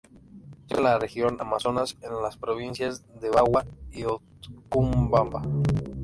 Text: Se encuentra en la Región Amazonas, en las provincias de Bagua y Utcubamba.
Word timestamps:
Se 0.01 0.07
encuentra 0.73 0.77
en 0.79 0.83
la 0.83 0.97
Región 0.97 1.37
Amazonas, 1.39 1.95
en 2.01 2.23
las 2.23 2.35
provincias 2.35 3.03
de 3.21 3.29
Bagua 3.29 3.67
y 3.91 4.05
Utcubamba. 4.07 5.43